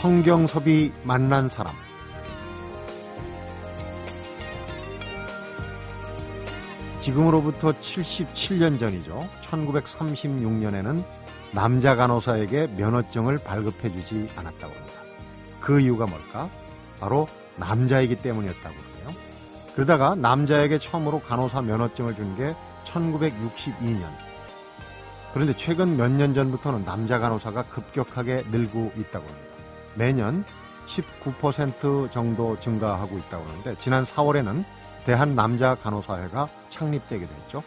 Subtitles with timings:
[0.00, 1.72] 성경섭이 만난 사람
[7.00, 9.28] 지금으로부터 77년 전이죠.
[9.42, 11.04] 1936년에는
[11.52, 14.92] 남자 간호사에게 면허증을 발급해 주지 않았다고 합니다.
[15.60, 16.50] 그 이유가 뭘까?
[17.00, 19.14] 바로 남자이기 때문이었다고 해요.
[19.74, 22.54] 그러다가 남자에게 처음으로 간호사 면허증을 준 게
[22.84, 24.04] 1962년.
[25.32, 29.45] 그런데 최근 몇 년 전부터는 남자 간호사가 급격하게 늘고 있다고 합니다.
[29.96, 30.44] 매년
[30.86, 34.64] 19% 정도 증가하고 있다고 하는데 지난 4월에는
[35.04, 37.62] 대한 남자 간호사회가 창립되게 됐죠.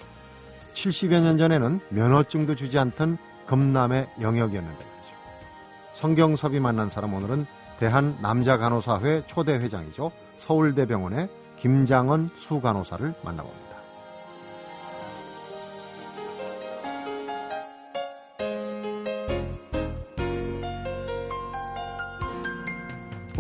[0.74, 4.86] 70여 년 전에는 면허증도 주지 않던 금남의 영역이었는데
[5.94, 7.46] 성경섭이 만난 사람 오늘은
[7.80, 10.12] 대한 남자 간호사회 초대 회장이죠.
[10.38, 13.69] 서울대병원의 김장은 수간호사를 만나봅니다.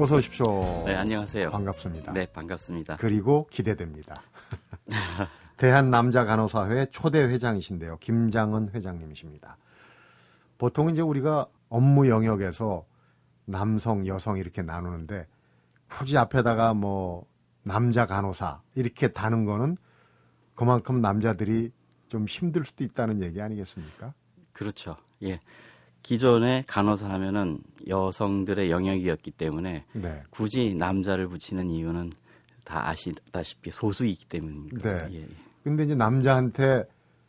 [0.01, 0.63] 어서 오십시오.
[0.85, 1.51] 네, 안녕하세요.
[1.51, 2.13] 반갑습니다.
[2.13, 2.95] 네, 반갑습니다.
[2.97, 4.15] 그리고 기대됩니다.
[5.57, 7.97] 대한 남자 간호사회 초대 회장이신데요.
[7.97, 9.57] 김장은 회장님이십니다.
[10.57, 12.85] 보통 이제 우리가 업무 영역에서
[13.43, 15.27] 남성, 여성 이렇게 나누는데
[15.89, 17.25] 굳이 앞에다가 뭐
[17.63, 19.75] 남자 간호사 이렇게 다는 거는
[20.55, 21.73] 그만큼 남자들이
[22.07, 24.13] 좀 힘들 수도 있다는 얘기 아니겠습니까?
[24.53, 24.95] 그렇죠.
[25.23, 25.41] 예.
[26.03, 30.23] 기존에 간호사 하면은 여성들의 영역이었기 때문에 네.
[30.29, 32.11] 굳이 남자를 붙이는 이유는
[32.63, 35.07] 다 아시다시피 소수이기 때문입니다.
[35.07, 35.13] 네.
[35.13, 35.27] 예, 예.
[35.63, 36.85] 근데 이제 남자한테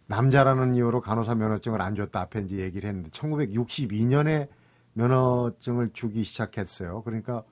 [0.06, 4.48] 남자라는 이유로 간호사 면허증을 안 줬다 앞에 이제 얘기를 했는데 1962년에
[4.94, 7.02] 면허증을 주기 시작했어요.
[7.02, 7.44] 그러니까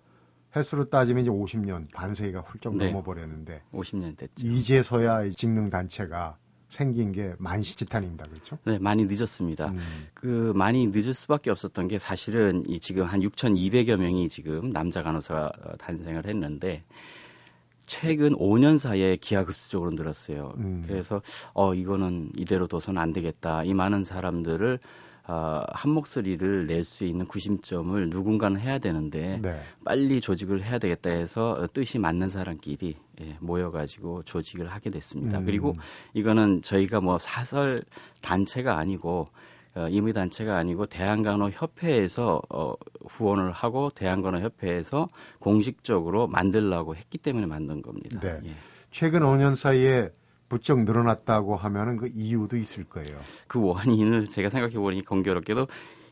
[0.57, 2.87] 횟수로 따지면 이제 50년 반세기가 훌쩍 네.
[2.87, 4.47] 넘어버렸는데 50년 됐죠.
[4.47, 6.37] 이제서야 직능 단체가
[6.69, 8.25] 생긴 게 만시지탄입니다.
[8.25, 8.59] 그렇죠?
[8.65, 9.69] 네, 많이 늦었습니다.
[9.69, 10.07] 음.
[10.15, 15.51] 그 많이 늦을 수밖에 없었던 게 사실은 이 지금 한 6,200여 명이 지금 남자 간호사가
[15.79, 16.85] 탄생을 했는데
[17.87, 20.53] 최근 5년 사이에 기하급수적으로 늘었어요.
[20.59, 20.85] 음.
[20.87, 21.23] 그래서
[21.55, 23.65] 어 이거는 이대로 둬서는 안 되겠다.
[23.65, 24.79] 이 많은 사람들을
[25.29, 29.61] 어, 한 목소리를 낼 수 있는 구심점을 누군가는 해야 되는데 네.
[29.85, 35.39] 빨리 조직을 해야 되겠다 해서 뜻이 맞는 사람끼리 예, 모여가지고 조직을 하게 됐습니다.
[35.41, 35.45] 음.
[35.45, 35.75] 그리고
[36.15, 37.83] 이거는 저희가 뭐 사설
[38.23, 39.27] 단체가 아니고
[39.75, 42.73] 어, 임의 단체가 아니고 대한간호 협회에서 어,
[43.07, 45.09] 후원을 하고 대한간호 협회에서
[45.41, 48.19] 공식적으로 만들라고 했기 때문에 만든 겁니다.
[48.21, 48.41] 네.
[48.45, 48.51] 예.
[48.91, 50.11] 최근 5년 사이에
[50.49, 53.19] 부쩍 늘어났다고 하면은 그 이유도 있을 거예요.
[53.47, 55.67] 그 원인을 제가 생각해 보니 공교롭게도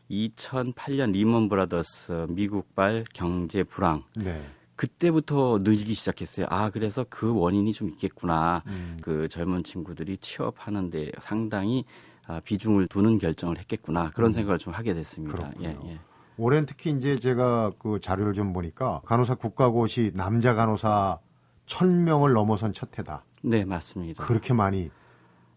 [0.09, 4.03] 2008년 리먼 브라더스 미국발 경제 불황.
[4.15, 4.43] 네.
[4.75, 6.45] 그때부터 늘기 시작했어요.
[6.49, 8.63] 아, 그래서 그 원인이 좀 있겠구나.
[8.67, 8.97] 음.
[9.01, 11.83] 그 젊은 친구들이 취업하는데 상당히
[12.27, 14.11] 아, 비중을 두는 결정을 했겠구나.
[14.11, 14.33] 그런 음.
[14.33, 15.51] 생각을 좀 하게 됐습니다.
[15.61, 15.99] 예, 예.
[16.37, 21.17] 올해는 특히 이제 제가 그 자료를 좀 보니까 간호사 국가고시 남자 간호사
[21.65, 23.23] 1000명을 넘어선 첫 해다.
[23.47, 24.25] 네, 맞습니다.
[24.25, 24.91] 그렇게 많이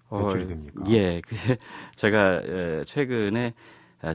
[0.09, 0.85] 어, 됩니까?
[0.89, 1.21] 예.
[1.27, 1.37] 그
[1.97, 3.55] 제가 최근에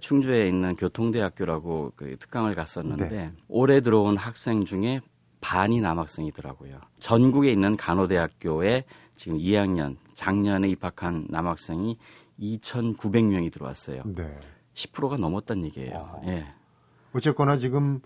[0.02, 3.32] 충주에 있는 교통대학교라고 그 특강을 갔었는데 네.
[3.48, 5.02] 올해 들어온 학생 중에
[5.42, 6.80] 반이 남학생이더라고요.
[7.00, 8.86] 전국에 있는 간호대학교에
[9.16, 11.98] 지금 2학년 작년에 입학한 남학생이
[12.40, 14.04] 2,900명이 들어왔어요.
[14.06, 14.38] 네.
[14.74, 15.94] 10%가 넘었단 얘기예요.
[15.96, 16.22] 어.
[16.26, 16.46] 예.
[17.14, 18.02] 어쨌거나 지금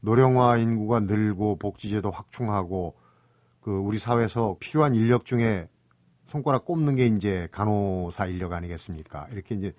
[0.00, 2.94] 노령화 인구가 늘고 복지제도 확충하고
[3.64, 5.68] 그 우리 사회에서 필요한 인력 중에
[6.26, 9.26] 손가락 꼽는 게 이제 간호사 인력 아니겠습니까?
[9.32, 9.72] 이렇게 이제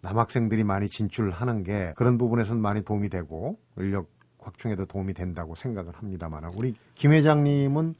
[0.00, 4.08] 남학생들이 많이 진출하는 게 그런 부분에서는 많이 도움이 되고 인력
[4.38, 7.96] 확충에도 도움이 된다고 생각을 합니다만 우리 김 회장님은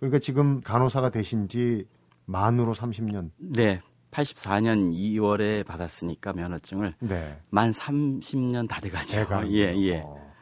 [0.00, 1.86] 그러니까 지금 간호사가 되신 지
[2.26, 3.30] 만으로 30년.
[3.38, 3.80] 네.
[4.10, 7.38] 84년 2월에 받았으니까 면허증을 네.
[7.50, 9.26] 만 30년 다 돼가죠.
[9.52, 10.00] 예, 예.
[10.04, 10.32] 어.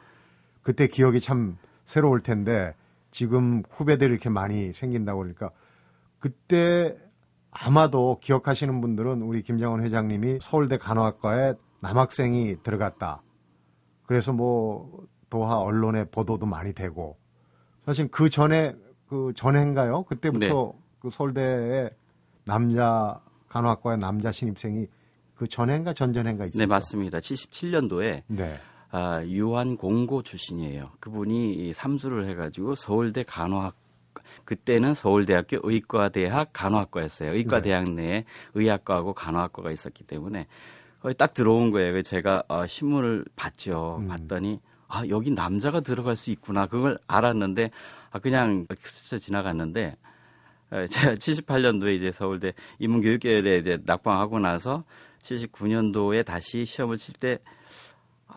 [0.63, 2.75] 그때 기억이 참 새로울 텐데
[3.11, 5.51] 지금 후배들이 이렇게 많이 생긴다고 그러니까
[6.19, 6.97] 그때
[7.51, 13.23] 아마도 기억하시는 분들은 우리 김장원 회장님이 서울대 간호학과에 남학생이 들어갔다.
[14.05, 17.17] 그래서 뭐 도하 언론에 보도도 많이 되고
[17.85, 18.75] 사실 그 전에
[19.09, 20.05] 그 전해인가요?
[20.05, 20.81] 그때부터 네.
[21.01, 21.91] 그 서울대에
[22.45, 24.87] 남자 간호학과의 남자 신입생이
[25.35, 26.59] 그 전해인가 전전해인가 있었죠?
[26.59, 27.19] 네 맞습니다.
[27.19, 28.55] 77년도에 네.
[28.93, 30.91] 아, 유한 공고 출신이에요.
[31.01, 33.77] 그분이 삼수를 해가지고 서울대 간호학
[34.45, 37.35] 그때는 서울대학교 의과대학 간호학과였어요.
[37.35, 38.03] 의과대학 네.
[38.03, 40.47] 내에 의학과하고 간호학과가 있었기 때문에
[41.01, 42.03] 거기 딱 들어온 거예요.
[42.03, 43.99] 제가 어, 신문을 봤죠.
[44.01, 44.09] 음.
[44.09, 46.67] 봤더니 아 여기 남자가 들어갈 수 있구나.
[46.67, 47.71] 그걸 알았는데
[48.11, 49.97] 아 그냥 스쳐 지나갔는데
[50.71, 54.85] 어, 제가 78년도에 이제 서울대 인문교육계에 이제 낙방하고 나서
[55.23, 57.39] 79년도에 다시 시험을 칠때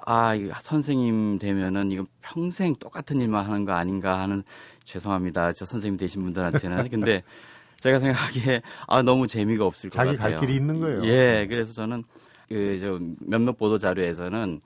[0.05, 4.43] 아, 이 선생님 되면은 이거 평생 똑같은 일만 하는 거 아닌가 하는
[4.83, 5.53] 죄송합니다.
[5.53, 6.89] 저 선생님 되신 분들한테는.
[6.89, 7.23] 근데
[7.79, 10.37] 제가 생각하기에 아, 너무 재미가 없을 것 자기 같아요.
[10.37, 11.05] 갈 길이 있는 거예요.
[11.05, 12.03] 예, 그래서 저는
[12.49, 14.61] 그저 몇몇 보도 자료에서는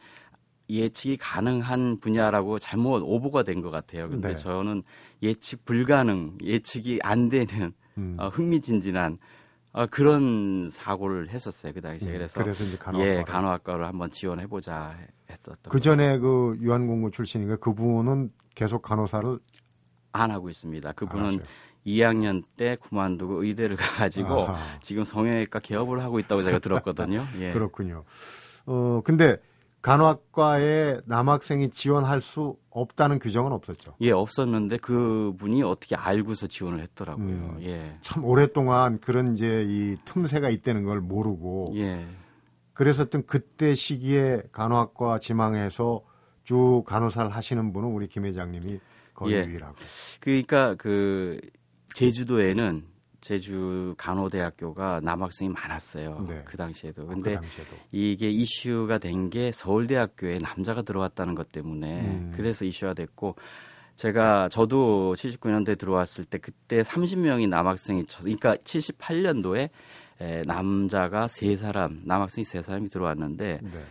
[0.70, 4.10] 예측이 가능한 분야라고 잘못 오보가 된 것 같아요.
[4.10, 4.36] 근데 네.
[4.36, 4.84] 저는
[5.24, 8.16] 예측 불가능, 예측이 안 되는 음.
[8.20, 9.18] 어, 흥미진진한
[9.72, 12.10] 어, 그런 사고를 했었어요 그 당시에.
[12.10, 12.64] 음, 그래서, 그래서.
[13.00, 14.98] 예 간호학과를 한번 지원해보자
[15.38, 15.58] 했었던.
[15.70, 19.40] 그 전에 그 유한공고 출신인가 그분은 계속 간호사를
[20.12, 20.90] 안 하고 있습니다.
[20.90, 21.42] 안 그분은 하셔요.
[21.86, 24.80] 2학년 때 그만두고 의대를 가가지고 아하.
[24.82, 27.24] 지금 성형외과 개업을 하고 있다고 제가 들었거든요.
[27.40, 27.52] 예.
[27.52, 28.04] 그렇군요.
[28.66, 29.38] 어 근데
[29.82, 33.94] 간호학과에 남학생이 지원할 수 없다는 규정은 없었죠.
[34.02, 37.26] 예, 없었는데 그 분이 어떻게 알고서 지원을 했더라고요.
[37.26, 37.58] 음.
[37.62, 37.98] 예.
[38.02, 42.06] 참 오랫동안 그런 이제 이 틈새가 있다는 걸 모르고 예.
[42.78, 46.04] 그랬었던 그때 시기에 간호학과 지망해서
[46.44, 48.80] 쭉 간호사를 하시는 분은 우리 김 회장님이
[49.16, 49.46] 거의 예.
[49.46, 49.76] 유일하고.
[50.20, 51.42] 그러니까 그
[51.96, 52.84] 제주도에는
[53.20, 56.24] 제주 간호대학교가 남학생이 많았어요.
[56.30, 56.44] 네.
[56.46, 57.08] 그 당시에도.
[57.08, 57.72] 그 근데 당시에도.
[57.92, 62.32] 이게 이슈가 된 게 서울대학교에 남자가 들어왔다는 것 때문에 음.
[62.36, 63.36] 그래서 이슈가 됐고
[63.96, 69.70] 제가 저도 79년도에 들어왔을 때 그때 30명이 남학생이 저- 그러니까 78년도에
[70.20, 73.86] 에, 남자가 세 사람 남학생이 세 사람이 들어왔는데 네.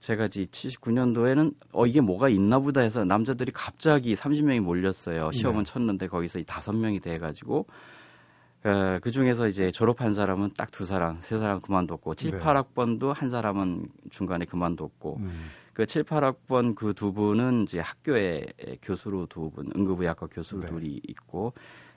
[0.00, 5.30] 제가 이제 79년도에는 어 이게 뭐가 있나 보다 해서 남자들이 갑자기 30명이 몰렸어요.
[5.32, 5.70] 시험은 네.
[5.70, 7.66] 쳤는데 거기서 이 다섯 명이 돼 가지고
[8.64, 12.38] 어, 그 중에서 이제 졸업한 사람은 딱 두 사람, 세 사람 그만뒀고 7, 네.
[12.40, 15.50] 8학번도 한 사람은 중간에 그만뒀고 음.
[15.72, 18.44] 그 7, 8학번 그 두 분은 이제 학교에
[18.82, 20.66] 교수로 두 분, 응급의학과 교수로 네.
[20.68, 21.52] 둘이 있고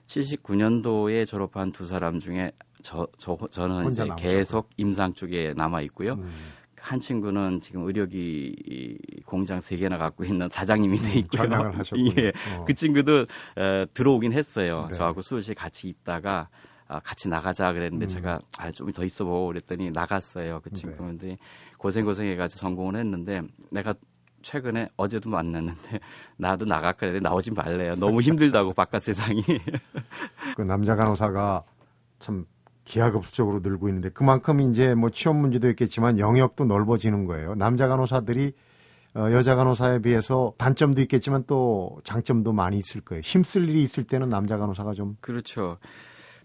[0.08, 2.52] 79년도에 졸업한 두 사람 중에
[2.88, 4.16] 저, 저 저는 이제 남으셨고요.
[4.16, 6.14] 계속 임상 쪽에 남아 있고요.
[6.14, 6.32] 음.
[6.80, 11.44] 한 친구는 지금 의료기 이 공장 세 개나 갖고 있는 사장님이 돼 있고요.
[11.44, 12.12] 음, 전향을 하셨군요.
[12.18, 12.32] 예.
[12.56, 12.64] 어.
[12.64, 13.24] 그 친구도
[13.58, 14.88] 어, 들어오긴 했어요.
[14.90, 14.96] 네.
[14.96, 16.48] 저하고 수술실 같이 있다가
[16.88, 18.08] 아, 같이 나가자 그랬는데 음.
[18.08, 20.62] 제가 아, 좀 더 있어 보고 그랬더니 나갔어요.
[20.64, 20.76] 그 네.
[20.80, 21.38] 친구인데
[21.78, 23.94] 고생 고생해가지고 성공을 했는데 내가
[24.44, 26.00] 최근에 어제도 만났는데
[26.38, 27.96] 나도 나갈 그래 나오지 말래요.
[27.96, 29.44] 너무 힘들다고 바깥 세상이.
[30.56, 31.64] 그 남자 간호사가
[32.20, 32.46] 참
[32.88, 37.54] 기하급수적으로 늘고 있는데 그만큼 이제 뭐 취업 문제도 있겠지만 영역도 넓어지는 거예요.
[37.56, 38.54] 남자 간호사들이
[39.16, 43.22] 어, 여자 간호사에 비해서 단점도 있겠지만 또 장점도 많이 있을 거예요.
[43.22, 45.78] 힘쓸 일이 있을 때는 남자 간호사가 좀 그렇죠.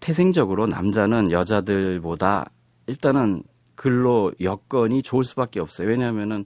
[0.01, 2.45] 태생적으로 남자는 여자들보다
[2.87, 3.43] 일단은
[3.75, 5.87] 근로 여건이 좋을 수밖에 없어요.
[5.87, 6.43] 왜냐하면은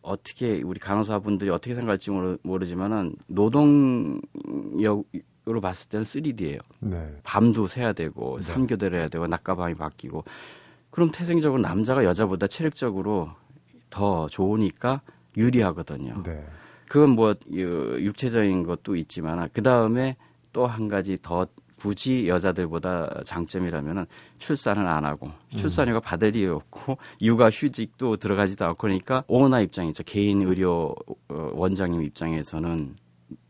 [0.00, 5.04] 어떻게 우리 간호사분들이 어떻게 생각할지 모르, 모르지만은 노동력
[5.48, 6.60] 으로 봤을 때는 3D예요.
[6.80, 7.16] 네.
[7.24, 8.42] 밤도 새야 되고 네.
[8.42, 10.22] 삼교대를 해야 되고 낮과 밤이 바뀌고
[10.90, 13.30] 그럼 태생적으로 남자가 여자보다 체력적으로
[13.90, 15.00] 더 좋으니까
[15.36, 16.22] 유리하거든요.
[16.22, 16.44] 네.
[16.88, 20.16] 그건 뭐 유- 육체적인 것도 있지만 그 다음에
[20.52, 21.46] 또 한 가지 더
[21.80, 24.06] 굳이 여자들보다 장점이라면은
[24.38, 30.42] 출산을 안 하고 출산휴가 받을 일이 없고 육아 휴직도 들어가지도 않고 그러니까 오나 입장이죠 개인
[30.42, 30.94] 의료
[31.28, 32.94] 어, 원장님 입장에서는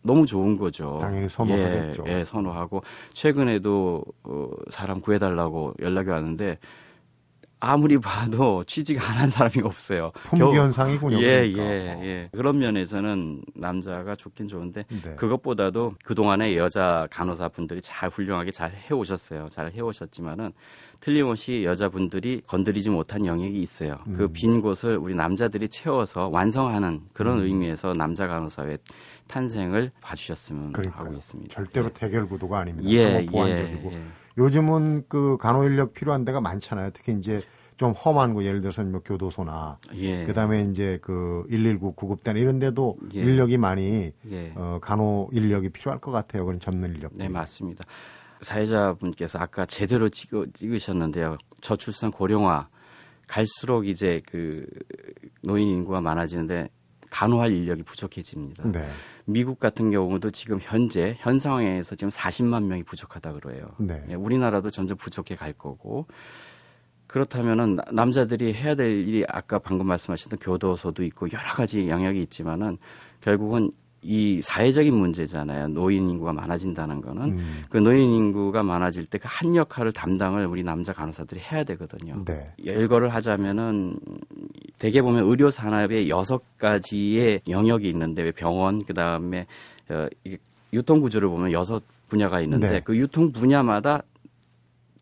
[0.03, 0.99] 너무 좋은 거죠.
[1.01, 2.05] 당연히 선호하겠죠.
[2.07, 6.59] 예, 예, 선호하고 최근에도 어, 사람 구해달라고 연락이 왔는데
[7.65, 10.11] 아무리 봐도 취직 안 한 사람이 없어요.
[10.25, 11.23] 품귀 현상이군요.
[11.23, 11.63] 예, 그러니까.
[11.63, 12.29] 예, 예.
[12.33, 15.15] 그런 면에서는 남자가 좋긴 좋은데 네.
[15.15, 19.49] 그것보다도 그동안에 여자 간호사 분들이 잘 훌륭하게 잘 해오셨어요.
[19.51, 20.51] 잘 해오셨지만은
[20.99, 23.97] 틀림없이 여자분들이 건드리지 못한 영역이 있어요.
[24.17, 24.33] 그 음.
[24.33, 27.45] 빈 곳을 우리 남자들이 채워서 완성하는 그런 음.
[27.45, 28.79] 의미에서 남자 간호사의
[29.29, 31.05] 탄생을 봐주셨으면 그러니까요.
[31.05, 31.55] 하고 있습니다.
[31.55, 32.89] 절대로 대결 구도가 아닙니다.
[32.91, 34.03] 예, 상호 보완적이고 예.
[34.39, 36.91] 요즘은 그 간호 인력 필요한 데가 많잖아요.
[36.93, 37.43] 특히 이제
[37.77, 40.25] 좀 험한 거 예를 들어서 뭐 교도소나 예.
[40.27, 43.21] 그다음에 이제 그 119 구급대나 이런 데도 예.
[43.21, 44.53] 인력이 많이 예.
[44.55, 46.45] 어, 간호 인력이 필요할 것 같아요.
[46.45, 47.13] 그런 전문 인력.
[47.15, 47.85] 네, 맞습니다.
[48.41, 51.37] 사회자분께서 아까 제대로 찍어, 찍으 셨는데요.
[51.61, 52.69] 저출산 고령화
[53.27, 54.67] 갈수록 이제 그
[55.43, 56.69] 노인 인구가 많아지는데
[57.13, 58.73] 간호할 인력이 부족해집니다.
[58.73, 58.89] 네.
[59.27, 63.67] 미국 같은 경우도 지금 현재 현 상황에서 지금 40만 명이 부족하다 그래요.
[63.79, 64.03] 네.
[64.09, 66.07] 예, 우리나라도 점점 부족해 갈 거고
[67.07, 72.79] 그렇다면은 나- 남자들이 해야 될 일이 아까 방금 말씀하셨던 교도소도 있고 여러 가지 영역이 있지만은
[73.21, 73.71] 결국은
[74.05, 75.69] 이 사회적인 문제잖아요.
[75.69, 80.65] 노인 인구가 많아진다는 거는 음, 그 노인 인구가 많아질 때 그 한 역할을 담당을 우리
[80.65, 82.15] 남자 간호사들이 해야 되거든요.
[82.27, 82.53] 네.
[82.65, 83.97] 열거를 하자면은
[84.79, 89.47] 대개 보면 의료 산업에 여섯 가지의 영역이 있는데 왜 병원 그다음에
[89.89, 90.07] 어,
[90.73, 92.81] 유통 구조를 보면 여섯 분야가 있는데 네.
[92.83, 94.03] 그 유통 분야마다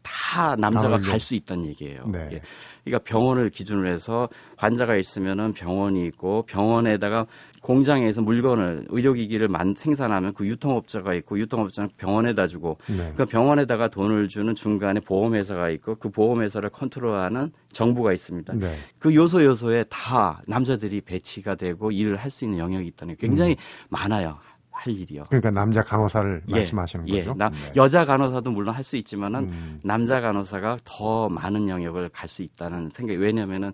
[0.03, 0.99] 다 남자가.
[0.99, 2.05] 갈 수 있다는 얘기예요.
[2.07, 2.29] 네.
[2.33, 2.41] 예.
[2.85, 7.27] 그러니까 병원을 기준으로 해서 환자가 있으면은 병원이 있고 병원에다가
[7.61, 13.13] 공장에서 물건을 의료기기를 만 생산하면 그 유통업자가 있고 유통업자는 병원에다 주고 네.
[13.17, 18.55] 그 병원에다가 돈을 주는 중간에 보험회사가 있고 그 보험회사를 컨트롤하는 정부가 있습니다.
[18.55, 18.77] 네.
[18.99, 23.57] 그 요소 요소에 다 남자들이 배치가 되고 일을 할 수 있는 영역이 있다는 게 굉장히
[23.89, 24.39] 많아요.
[24.73, 25.25] 할 일이요.
[25.29, 27.19] 그러니까 남자 간호사를 예, 말씀하시는 예.
[27.25, 27.35] 거죠.
[27.37, 27.57] 나- 네.
[27.77, 29.81] 여자 간호사도 물론 할 수 있지만은 음.
[29.83, 33.73] 남자 간호사가 더 많은 영역을 갈 수 있다는 생각이 왜냐면은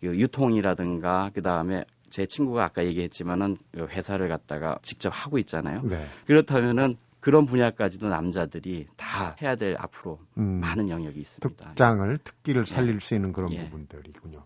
[0.00, 5.82] 그 유통이라든가 그 다음에 제 친구가 아까 얘기했지만은 그 회사를 갖다가 직접 하고 있잖아요.
[5.82, 6.06] 네.
[6.26, 10.60] 그렇다면은 그런 분야까지도 남자들이 다 해야 될 앞으로 음.
[10.60, 11.68] 많은 영역이 있습니다.
[11.68, 13.64] 특장을 특기를 살릴 수 있는 그런 예.
[13.64, 14.44] 부분들이군요.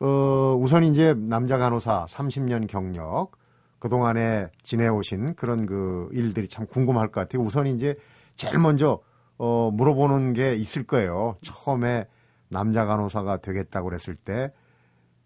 [0.00, 3.30] 어, 우선 이제 남자 간호사 30년 경력
[3.78, 7.42] 그동안에 지내오신 그런 그 일들이 참 궁금할 것 같아요.
[7.42, 7.96] 우선 이제
[8.36, 9.00] 제일 먼저
[9.38, 11.36] 어, 물어보는 게 있을 거예요.
[11.42, 12.06] 처음에
[12.48, 14.52] 남자 간호사가 되겠다고 그랬을 때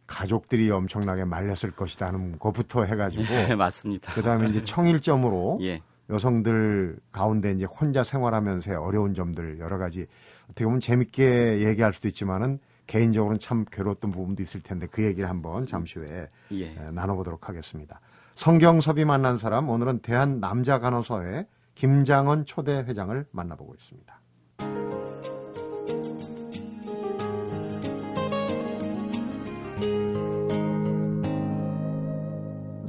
[0.06, 4.12] 가족들이 엄청나게 말렸을 것이다 하는 것부터 해가지고 네, 맞습니다.
[4.14, 5.82] 그다음에 이제 청일점으로 예.
[6.08, 10.06] 여성들 가운데 이제 혼자 생활하면서의 어려운 점들 여러 가지
[10.44, 15.66] 어떻게 보면 재밌게 얘기할 수도 있지만은 개인적으로는 참 괴로웠던 부분도 있을 텐데 그 얘기를 한번
[15.66, 16.66] 잠시 후에 예.
[16.66, 18.00] 에, 나눠보도록 하겠습니다.
[18.36, 24.20] 성경섭이 만난 사람 오늘은 대한 남자 간호사회 김장원 초대 회장을 만나보고 있습니다.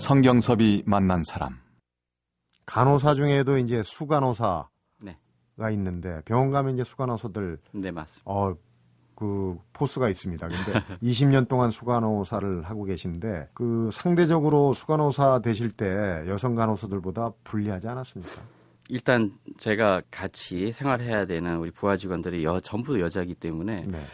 [0.07, 1.59] 성경섭이 만난 사람.
[2.65, 4.69] 간호사 중에도 이제 수간호사가
[5.03, 5.17] 네.
[5.73, 8.31] 있는데 병원 가면 이제 수간호사들 네, 맞습니다.
[8.31, 8.55] 어,
[9.15, 10.47] 그 포스가 있습니다.
[10.47, 10.71] 근데
[11.03, 18.41] 20년 동안 수간호사를 하고 계신데 그 상대적으로 수간호사 되실 때 여성 간호사들보다 불리하지 않았습니까?
[18.87, 24.05] 일단 제가 같이 생활해야 되는 우리 부하 직원들이 여, 전부 여자이기 때문에 네.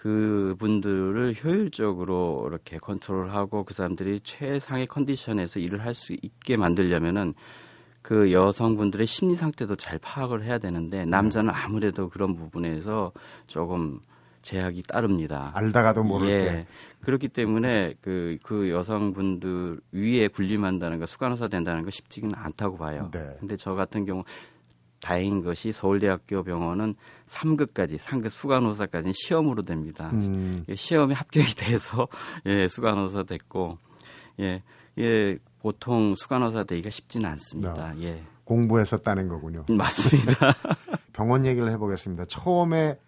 [0.00, 7.34] 그분들을 효율적으로 이렇게 컨트롤하고 그 사람들이 최상의 컨디션에서 일을 할 수 있게 만들려면은
[8.00, 13.12] 그 여성분들의 심리 상태도 잘 파악을 해야 되는데 남자는 아무래도 그런 부분에서
[13.46, 14.00] 조금
[14.40, 15.50] 제약이 따릅니다.
[15.52, 16.38] 알다가도 모를 예.
[16.38, 16.66] 때.
[17.02, 23.10] 그렇기 때문에 그, 그 여성분들 위에 군림한다는 거, 수간호사 된다는 거 쉽지는 않다고 봐요.
[23.12, 23.36] 네.
[23.38, 24.24] 근데 저 같은 경우
[25.00, 26.94] 다행인 것이 서울대학교 병원은
[27.26, 30.10] 3급까지, 3급 수간호사까지는 시험으로 됩니다.
[30.12, 32.08] 음, 예, 시험에 합격이 돼서
[32.46, 33.78] 예, 수간호사 됐고
[34.40, 34.62] 예,
[34.98, 37.98] 예, 보통 수간호사 되기가 쉽지는 않습니다.
[38.02, 38.22] 예.
[38.44, 39.64] 공부했었다는 거군요.
[39.68, 40.54] 맞습니다.
[41.12, 42.24] 병원 얘기를 해보겠습니다.
[42.26, 42.98] 처음에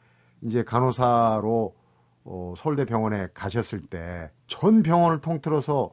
[0.43, 1.75] 이제 간호사로
[2.25, 5.93] 어, 서울대 병원에 가셨을 때 전 병원을 통틀어서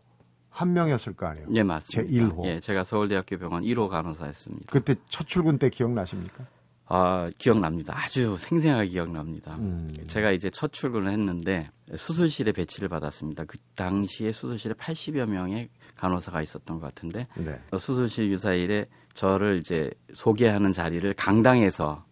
[0.59, 1.47] 한 명이었을 거 아니에요.
[1.53, 2.11] 예, 맞습니다.
[2.11, 2.45] 제 1호.
[2.45, 4.65] 예, 제가 서울대학교 병원 1호 간호사였습니다.
[4.69, 6.45] 그때 첫 출근 때 기억나십니까?
[6.87, 7.93] 아, 기억납니다.
[7.95, 9.55] 아주 생생하게 기억납니다.
[9.55, 9.87] 음.
[10.07, 13.45] 제가 이제 첫 출근을 했는데 수술실에 배치를 받았습니다.
[13.45, 17.57] 그 당시에 수술실에 80여 명의 간호사가 있었던 것 같은데 네.
[17.71, 22.03] 어, 수술실 유사일에 저를 이제 소개하는 자리를 강당에서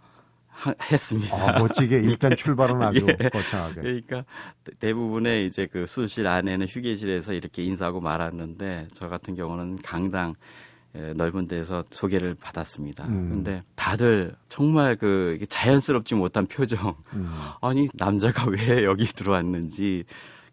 [0.60, 1.56] 하- 했습니다.
[1.56, 3.30] 아, 멋지게 일단 출발은 아주 예.
[3.30, 3.82] 거창하게.
[3.82, 4.26] 그러니까
[4.64, 10.34] 대- 대부분의 이제 그 수술실 안에는 휴게실에서 이렇게 인사하고 말았는데 저 같은 경우는 강당
[10.96, 13.06] 에, 넓은 데서 소개를 받았습니다.
[13.08, 13.30] 음.
[13.30, 16.96] 근데 다들 정말 그 자연스럽지 못한 표정.
[17.14, 17.30] 음.
[17.62, 20.06] 아니 남자가 왜 여기 들어왔는지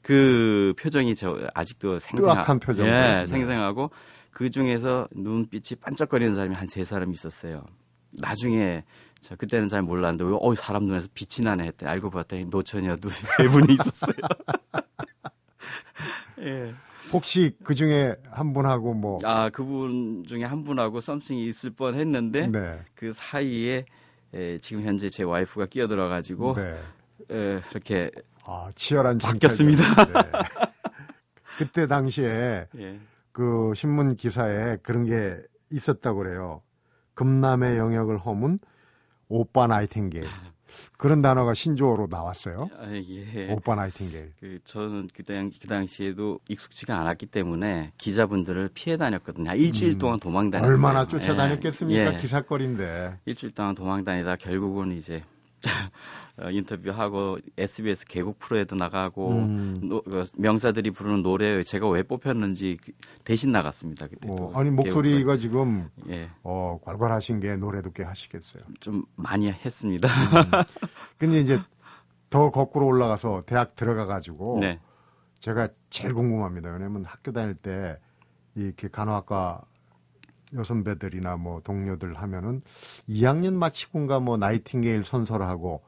[0.03, 2.87] 그 표정이 저 아직도 생생하, 뜨악한 표정.
[2.87, 3.27] 예, 네.
[3.27, 3.91] 생생하고
[4.31, 7.65] 그 중에서 눈빛이 반짝거리는 사람이 한 세 사람 있었어요.
[8.13, 8.85] 나중에
[9.25, 13.49] 저 그때는 잘 몰랐는데 왜, 어 사람 눈에서 빛이 나네 했더니 알고 봤더니 노처녀도 세
[13.49, 14.15] 분이 있었어요.
[16.41, 16.75] 예.
[17.13, 22.49] 혹시 그 중에 한 분하고 뭐 아 그분 중에 한 분하고 썸씽이 있을 뻔 했는데
[22.49, 22.81] 네.
[22.95, 23.87] 그 사이에
[24.35, 26.79] 에, 지금 현재 제 와이프가 끼어들어 가지고 네.
[27.31, 28.11] 에, 이렇게
[28.45, 30.05] 아, 치열한 바뀌었습니다.
[30.05, 30.13] 네.
[31.57, 33.01] 그때 당시에 예.
[33.33, 35.37] 그 신문 기사에 그런 게
[35.73, 36.61] 있었다고 그래요.
[37.15, 38.59] 금남의 영역을 허문
[39.29, 40.27] 오빠 나이팅게일.
[40.97, 42.69] 그런 단어가 신조어로 나왔어요.
[42.79, 43.51] 아, 예.
[43.53, 44.33] 오빠 나이팅게일.
[44.41, 49.51] 그 저는 그때 그 당시에도 익숙치가 않았기 때문에 기자분들을 피해 다녔거든요.
[49.51, 49.99] 한 일주일 음.
[49.99, 50.73] 동안 도망 다녔어요.
[50.73, 52.15] 얼마나 쫓아다녔겠습니까?
[52.15, 52.17] 예.
[52.17, 53.19] 기사거리인데.
[53.27, 55.34] 일주일 동안 도망 다니다 결국은 이제 어,
[56.53, 59.81] 인터뷰하고 SBS 개국 프로에도 나가고 음.
[59.85, 62.93] 노- 그 명사들이 부르는 노래에 제가 왜 뽑혔는지 그-
[63.25, 64.09] 대신 나갔습니다.
[64.09, 65.89] 그때 어, 또 아니 목소리가 지금.
[66.09, 68.63] 예, 어, 괄괄하신 게 노래도 꽤 하시겠어요.
[68.81, 70.09] 좀 많이 했습니다.
[71.19, 71.61] 근데 이제
[72.31, 74.81] 더 거꾸로 올라가서 대학 들어가 가지고 네,
[75.39, 76.71] 제가 제일 궁금합니다.
[76.73, 77.99] 왜냐면 학교 다닐 때
[78.57, 79.63] 이렇게 간호학과
[80.55, 82.63] 여선배들이나 뭐 동료들 하면은
[83.09, 85.83] 2학년 마치고인가 뭐 나이팅게일 선서를 하고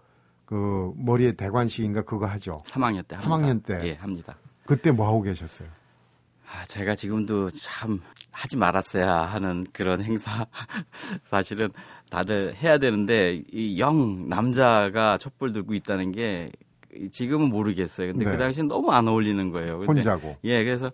[0.44, 2.62] 그 머리에 대관식인가 그거 하죠.
[2.66, 3.20] 3학년 때 합니다.
[3.36, 3.80] 3학년 때.
[3.88, 4.36] 예, 합니다.
[4.64, 5.68] 그때 뭐 하고 계셨어요?
[6.48, 10.46] 아, 제가 지금도 참 하지 말았어야 하는 그런 행사.
[11.28, 11.70] 사실은
[12.10, 16.52] 다들 해야 되는데 이 영 남자가 촛불 들고 있다는 게
[17.10, 18.12] 지금은 모르겠어요.
[18.12, 18.30] 근데 네.
[18.30, 19.78] 그 당시엔 너무 안 어울리는 거예요.
[19.80, 20.92] 근데 혼자고 예, 그래서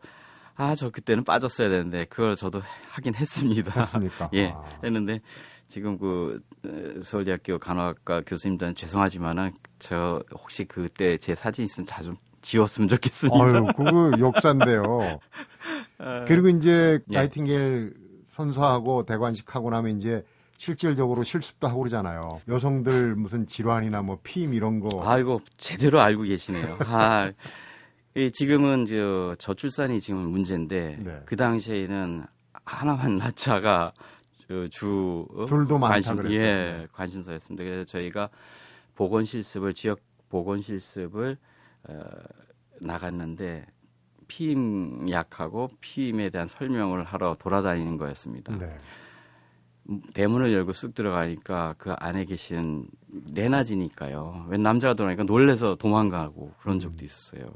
[0.62, 3.80] 아, 저 그때는 빠졌어야 되는데 그걸 저도 하긴 했습니다.
[3.80, 4.30] 했습니까?
[4.34, 4.62] 예, 아.
[4.84, 5.20] 했는데
[5.66, 12.88] 지금 그 어, 서울대학교 간호학과 교수님들은 죄송하지만은 저 혹시 그때 제 사진 있으면 자주 지웠으면
[12.88, 13.44] 좋겠습니다.
[13.44, 15.18] 아유, 그거 역사인데요.
[16.26, 17.14] 그리고 이제 예.
[17.16, 17.94] 나이팅게일
[18.30, 20.24] 선서하고 대관식 하고 나면 이제
[20.58, 22.40] 실질적으로 실습도 하고 그러잖아요.
[22.48, 25.02] 여성들 무슨 질환이나 뭐 피임 이런 거.
[25.04, 26.78] 아이고 제대로 알고 계시네요.
[26.86, 27.32] 아,
[28.14, 31.22] 이 지금은 저 저출산이 지금 문제인데 네.
[31.24, 32.24] 그 당시에는
[32.64, 33.92] 하나만 낳자가
[34.46, 35.46] 저주 어?
[35.46, 36.38] 둘도 많다 관심 그랬어요.
[36.38, 37.64] 예 관심사였습니다.
[37.64, 38.28] 그래서 저희가
[38.94, 41.38] 보건 실습을 지역 보건 실습을
[41.88, 42.00] 어,
[42.80, 43.66] 나갔는데
[44.28, 48.56] 피임 약하고 피임에 대한 설명을 하러 돌아다니는 거였습니다.
[48.58, 48.76] 네.
[50.14, 52.86] 대문을 열고 쑥 들어가니까 그 안에 계신
[53.32, 54.46] 내낮이니까요.
[54.48, 57.46] 웬 남자가 들어오니까 놀래서 도망가고 그런 적도 있었어요.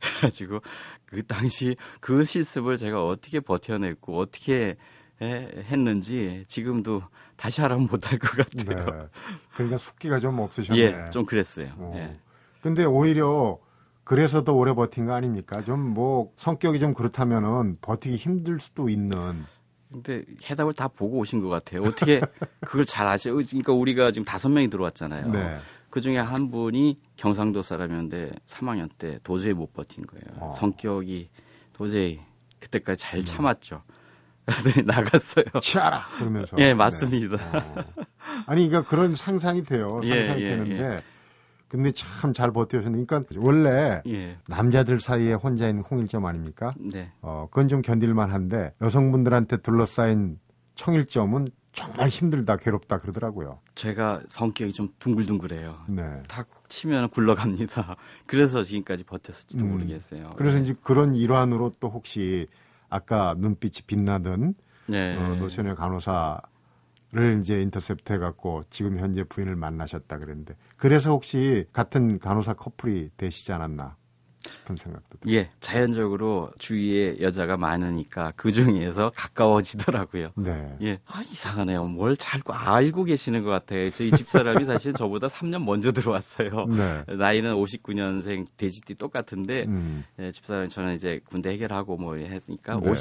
[0.00, 0.60] 그래가지고
[1.06, 4.76] 그 당시 그 실습을 제가 어떻게 버텨냈고 어떻게
[5.20, 7.02] 해- 했는지 지금도
[7.36, 8.64] 다시 하라면 못할 것 네.
[8.64, 9.08] 같아요.
[9.54, 10.80] 그러니까 숙기가 좀 없으셨네.
[10.80, 11.68] 예, 좀 그랬어요.
[11.76, 11.92] 어.
[11.96, 12.16] 예.
[12.62, 13.58] 근데 오히려
[14.04, 15.62] 그래서 더 오래 버틴 거 아닙니까?
[15.64, 19.44] 좀 뭐 성격이 좀 그렇다면은 버티기 힘들 수도 있는.
[19.90, 21.82] 근데 해답을 다 보고 오신 것 같아요.
[21.82, 22.20] 어떻게
[22.60, 23.32] 그걸 잘 아셔?
[23.32, 25.30] 그러니까 우리가 지금 다섯 명이 들어왔잖아요.
[25.30, 25.58] 네.
[25.90, 30.24] 그 중에 한 분이 경상도 사람이었는데 3학년 때 도저히 못 버틴 거예요.
[30.40, 30.46] 어.
[30.46, 30.52] 음.
[30.58, 31.30] 성격이
[31.72, 32.20] 도저히
[32.60, 33.82] 그때까지 잘 참았죠.
[34.46, 35.44] 그러더니 나갔어요.
[35.60, 36.56] 치아라 그러면서.
[36.58, 37.36] 예, 맞습니다.
[37.36, 37.84] 어.
[38.46, 40.00] 아니 그러니까 그런 상상이 돼요.
[40.04, 40.96] 예, 상상이 예, 되는데
[41.68, 44.38] 근데 참 잘 버텨셨는데 그러니까 원래 예.
[44.46, 46.72] 남자들 사이에 혼자 있는 홍일점 아닙니까?
[46.78, 47.12] 네.
[47.20, 50.38] 어, 그건 좀 견딜만 한데 여성분들한테 둘러싸인
[50.76, 51.46] 청일점은
[51.78, 53.60] 정말 힘들다, 괴롭다 그러더라고요.
[53.76, 55.84] 제가 성격이 좀 둥글둥글해요.
[55.88, 56.22] 네.
[56.28, 57.96] 탁 치면 굴러갑니다.
[58.26, 59.70] 그래서 지금까지 버텼을지도 음.
[59.72, 60.30] 모르겠어요.
[60.36, 60.62] 그래서 예.
[60.62, 62.48] 이제 그런 일환으로 또 혹시
[62.88, 64.54] 아까 눈빛이 빛나던
[64.86, 65.16] 네.
[65.16, 72.54] 어, 노선의 간호사를 이제 인터셉트 해갖고 지금 현재 부인을 만나셨다 그랬는데 그래서 혹시 같은 간호사
[72.54, 73.96] 커플이 되시지 않았나
[74.68, 75.34] 싶은 생각도 들어요.
[75.36, 80.28] 예, 자연적으로 주위에 여자가 많으니까 그 중에서 가까워지더라고요.
[80.36, 80.76] 네.
[80.82, 81.84] 예, 아, 이상하네요.
[81.84, 83.88] 뭘 잘 알고 계시는 것 같아요.
[83.90, 86.66] 저희 집사람이 사실 저보다 3년 먼저 들어왔어요.
[86.66, 87.04] 네.
[87.16, 90.04] 나이는 59년생 돼지띠 똑같은데 음.
[90.18, 92.92] 예, 집사람이 저는 이제 군대 해결하고 뭐 했으니까 네.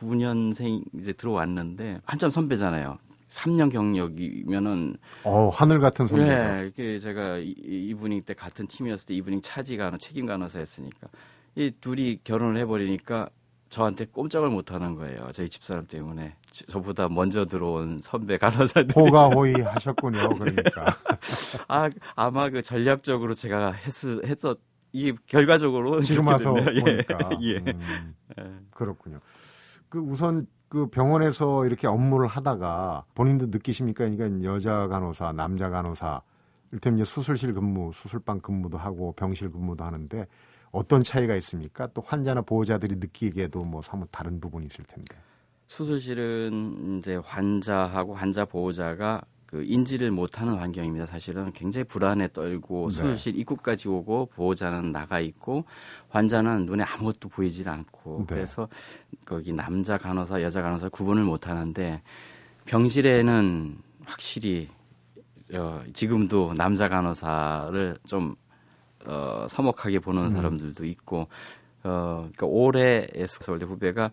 [0.00, 2.98] 59년생 이제 들어왔는데 한참 선배잖아요.
[3.30, 6.30] 3년 경력이면은 어, 하늘 같은 선배죠.
[6.30, 11.08] 예, 이게 제가 이- 이- 이분이 때 같은 팀이었을 때 이분이 차지 간호 책임 간호사였으니까
[11.56, 13.28] 이 둘이 결혼을 해버리니까
[13.68, 15.28] 저한테 꼼짝을 못 하는 거예요.
[15.32, 18.94] 저희 집사람 때문에 저- 저보다 먼저 들어온 선배 간호사들.
[18.94, 20.28] 호가호의 하셨군요.
[20.30, 20.96] 그러니까.
[21.68, 23.92] 아 아마 그 전략적으로 제가 했,
[24.24, 24.58] 했었
[24.92, 26.84] 이게 결과적으로 지금 와서 됐네요.
[26.84, 27.18] 보니까.
[27.42, 27.56] 예.
[27.56, 28.44] 음, 예.
[28.70, 29.18] 그렇군요.
[29.88, 34.08] 그 우선 그 병원에서 이렇게 업무를 하다가 본인도 느끼십니까?
[34.08, 36.20] 그러니까 여자 간호사, 남자 간호사,
[36.70, 40.26] 이를테면 이제 수술실 근무, 수술방 근무도 하고 병실 근무도 하는데
[40.72, 41.86] 어떤 차이가 있습니까?
[41.94, 45.16] 또 환자나 보호자들이 느끼기에도 뭐 사뭇 다른 부분이 있을 텐데.
[45.68, 51.06] 수술실은 이제 환자하고 환자 보호자가 그 인지를 못하는 환경입니다.
[51.06, 52.94] 사실은 굉장히 불안에 떨고 네.
[52.94, 55.64] 수술실 입구까지 오고 보호자는 나가 있고
[56.08, 58.34] 환자는 눈에 아무것도 보이질 않고 네.
[58.34, 58.68] 그래서
[59.26, 62.00] 거기 남자 간호사 여자 간호사 구분을 못 하는데
[62.64, 64.68] 병실에는 확실히
[65.52, 68.36] 어, 지금도 남자 간호사를 좀
[69.06, 70.30] 어, 서먹하게 보는 음.
[70.30, 71.28] 사람들도 있고
[71.82, 74.10] 어, 그러니까 올해 서울대 후배가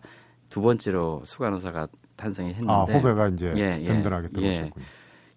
[0.50, 4.32] 두 번째로 수간호사가 탄생했는데 아, 후배가 이제 예, 예, 든든하게 예.
[4.32, 4.86] 들어오셨군요.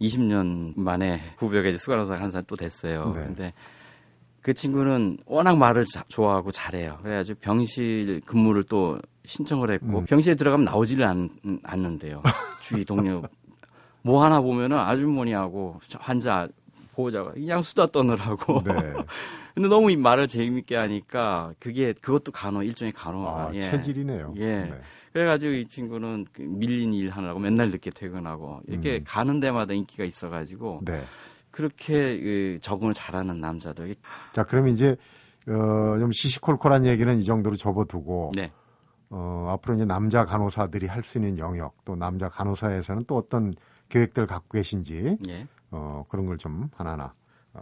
[0.02, 3.14] 20년 만에 후배가 이제 수간호사 한살 또 됐어요.
[3.16, 3.24] 네.
[3.26, 3.54] 근데
[4.42, 7.00] 그 친구는 워낙 말을 자- 좋아하고 잘해요.
[7.02, 10.06] 그래가지고 병실 근무를 또 신청을 했고 음.
[10.06, 11.30] 병실에 들어가면 나오지를 않,
[11.64, 12.24] 않는데요.
[12.62, 13.22] 주위 동료
[14.02, 16.48] 뭐 하나 보면은 아주머니하고 환자
[16.94, 18.64] 보호자가 그냥 수다 떠느라고.
[18.64, 18.74] 네.
[19.54, 23.60] 근데 너무 이 말을 재미있게 하니까 그게 그것도 간호 일종의 간호가 아, 예.
[23.60, 24.34] 체질이네요.
[24.38, 24.62] 예.
[24.62, 24.74] 네.
[25.12, 29.04] 그래가지고 이 친구는 그 밀린 일 하느라고 맨날 늦게 퇴근하고 이렇게 음.
[29.06, 31.04] 가는 데마다 인기가 있어가지고 네.
[31.52, 33.96] 그렇게 그 적응을 잘하는 남자들.
[34.34, 34.96] 자, 그럼 이제
[35.48, 38.52] 어, 좀 시시콜콜한 얘기는 이 정도로 접어두고 네.
[39.10, 43.54] 어, 앞으로 이제 남자 간호사들이 할 수 있는 영역 또 남자 간호사에서는 또 어떤
[43.90, 45.48] 계획들 갖고 계신지 예.
[45.72, 47.14] 어, 그런 걸 좀 하나하나
[47.54, 47.62] 어,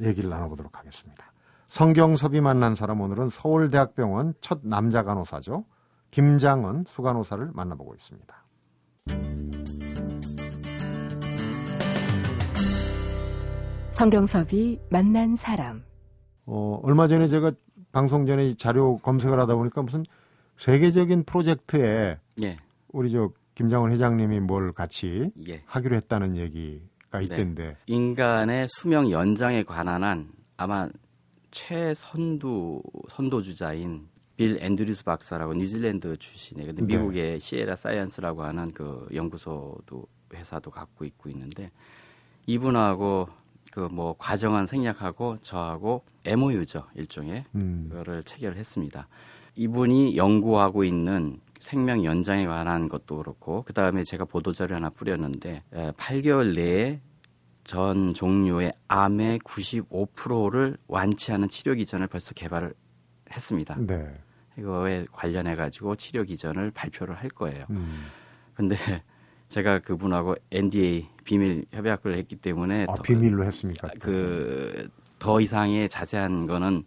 [0.00, 1.32] 얘기를 나눠보도록 하겠습니다.
[1.68, 5.64] 성경섭이 만난 사람 오늘은 서울대학병원 첫 남자 간호사죠.
[6.10, 8.34] 김장은 수간호사를 만나보고 있습니다.
[13.92, 15.82] 성경섭이 만난 사람.
[16.44, 17.52] 어, 얼마 전에 제가
[17.92, 20.04] 방송 전에 자료 검색을 하다 보니까 무슨
[20.58, 22.58] 세계적인 프로젝트에 예.
[22.88, 25.62] 우리 저 김장언 회장님이 뭘 같이 예.
[25.66, 27.76] 하기로 했다는 얘기가 있던데.
[27.86, 30.88] 인간의 수명 연장에 관한 한 아마
[31.50, 36.96] 최선두 선도주자인 빌 앤드류스 박사라고 뉴질랜드 출신의 근데 네.
[36.96, 41.70] 미국의 시에라 사이언스라고 하는 그 연구소도 회사도 갖고 있고 있는데
[42.46, 43.28] 이분하고
[43.72, 47.88] 그 뭐 과정한 생략하고 저하고 MOU죠 일종의 음.
[47.90, 49.06] 그거를 체결을 했습니다.
[49.56, 55.90] 이분이 연구하고 있는 생명 연장에 관한 것도 그렇고 그 다음에 제가 보도자료 하나 뿌렸는데 에,
[55.92, 57.00] 8개월 내에
[57.64, 62.74] 전 종류의 암의 95%를 완치하는 치료 기전을 벌써 개발을
[63.32, 63.76] 했습니다.
[63.80, 64.06] 네.
[64.58, 67.66] 이거에 관련해 가지고 치료 기전을 발표를 할 거예요.
[67.70, 68.06] 음.
[68.54, 68.76] 근데
[69.48, 73.88] 제가 그분하고 NDA 비밀 협약을 했기 때문에 아, 더- 비밀로 했습니까?
[74.00, 74.88] 그
[75.18, 76.84] 더 이상의 자세한 거는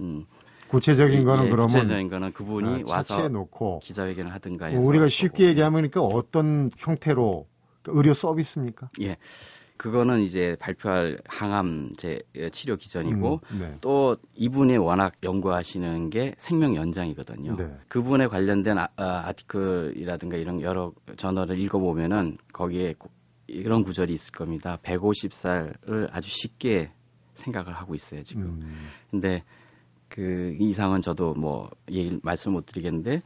[0.00, 0.24] 음,
[0.68, 5.48] 구체적인 거는 예, 그러면 구체적인 거는 그분이 아, 와서 놓고 기자회견을 하든가 해서 우리가 쉽게
[5.48, 7.46] 얘기하면 그러니까 어떤 형태로
[7.82, 8.90] 그러니까 의료 서비스입니까?
[9.02, 9.16] 예
[9.78, 13.76] 그거는 이제 발표할 항암 제 치료 기전이고 음, 네.
[13.80, 17.56] 또 이분이 워낙 연구하시는 게 생명 연장이거든요.
[17.56, 17.76] 네.
[17.86, 23.08] 그분에 관련된 아, 아, 티클이라든가 이런 여러 저널을 읽어보면은 거기에 고-
[23.46, 24.78] 이런 구절이 있을 겁니다.
[24.82, 26.90] 150살을 아주 쉽게
[27.34, 28.42] 생각을 하고 있어요 지금.
[28.42, 29.44] 음, 근데
[30.08, 33.22] 그 이상은 저도 뭐 얘기 말씀 못 드리겠는데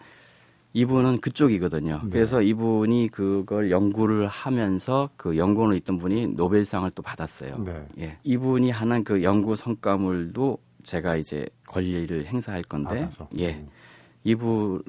[0.75, 2.01] 이분은 그쪽이거든요.
[2.05, 2.11] 네.
[2.11, 7.59] 그래서 이분이 그걸 연구를 하면서 그 연구원에 있던 분이 노벨상을 또 받았어요.
[7.59, 7.87] 네.
[7.99, 8.16] 예.
[8.25, 13.29] 이분이 하는 그 연구 성과물도 제가 이제 권리를 행사할 건데 알아서.
[13.38, 13.57] 예.
[13.57, 13.68] 음.
[14.25, 14.83] 이분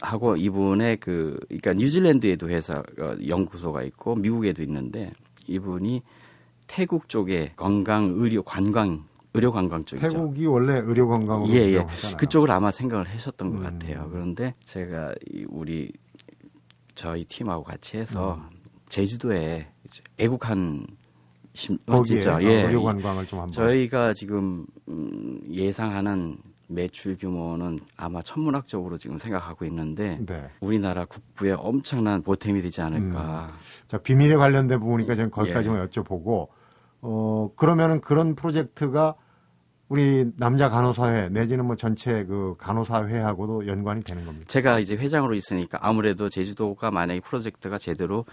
[0.00, 5.12] 하고 이분의 그 그러니까 뉴질랜드에도 회사 어, 연구소가 있고 미국에도 있는데
[5.46, 6.02] 이분이
[6.66, 10.08] 태국 쪽에 건강 의료 관광 의료 관광 쪽이죠.
[10.08, 11.86] 태국이 원래 의료 관광으로 예, 예.
[12.16, 13.62] 그쪽을 아마 생각을 하셨던 것 음.
[13.64, 14.08] 같아요.
[14.12, 15.92] 그런데 제가 이 우리
[16.94, 18.56] 저희 팀하고 같이 해서 음.
[18.88, 19.66] 제주도에
[20.18, 20.86] 애국한
[21.52, 22.62] 심, 어, 거기에 진짜 어, 예.
[22.62, 26.36] 의료 이- 관광을 좀 한번 저희가 지금 음, 예상하는
[26.68, 30.48] 매출 규모는 아마 천문학적으로 지금 생각하고 있는데 네.
[30.60, 33.48] 우리나라 국부에 엄청난 보탬이 되지 않을까.
[33.88, 35.86] 자, 비밀에 관련된 부분이니까 저는 거기까지만 예.
[35.86, 36.48] 여쭤보고
[37.02, 39.14] 어 그러면은 그런 프로젝트가
[39.88, 44.46] 우리 남자 간호사회 내지는 뭐 전체 그 간호사회하고도 연관이 되는 겁니다.
[44.48, 48.24] 제가 이제 회장으로 있으니까 아무래도 제주도가 만약에 프로젝트가 제대로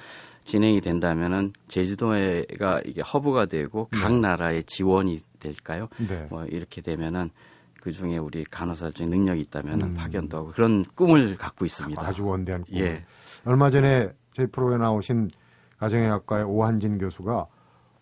[0.45, 5.89] 진행이 된다면은 제주도가 이게 허브가 되고 각 나라의 지원이 될까요?
[6.07, 6.27] 네.
[6.29, 7.29] 뭐 이렇게 되면은
[7.81, 9.93] 그 중에 우리 간호사 중에 능력이 있다면은 음.
[9.95, 12.01] 파견도 하고 그런 꿈을 갖고 있습니다.
[12.01, 12.77] 아주 원대한 꿈.
[12.77, 13.03] 예.
[13.43, 15.31] 얼마 전에 저희 프로에 나오신
[15.79, 17.47] 가정의학과의 오한진 교수가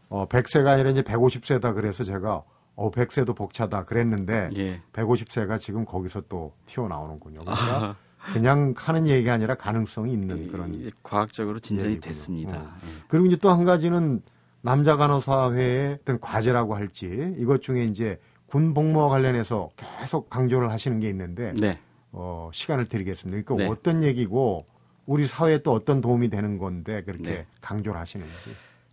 [0.10, 2.44] 어 100세가 아니라 이제 150세다 그래서 제가
[2.80, 4.82] 어 100세도 벅차다 그랬는데 예.
[4.94, 7.42] 150세가 지금 거기서 또 튀어나오는군요.
[7.42, 7.98] 그러니까
[8.32, 12.10] 그냥 하는 얘기가 아니라 가능성이 있는 그런 이제 과학적으로 진전이 얘기군요.
[12.10, 12.58] 됐습니다.
[12.58, 12.72] 어.
[12.82, 12.88] 예.
[13.10, 14.22] 그리고 이제 또 한 가지는
[14.62, 21.10] 남자 간호사회의 어떤 과제라고 할지 이것 중에 이제 군 복무와 관련해서 계속 강조를 하시는 게
[21.10, 21.80] 있는데 네.
[22.14, 23.44] 어, 시간을 드리겠습니다.
[23.44, 23.70] 그러니까 네.
[23.70, 24.66] 어떤 얘기고
[25.06, 27.46] 우리 사회에 또 어떤 도움이 되는 건데 그렇게 네.
[27.62, 28.32] 강조를 하시는지.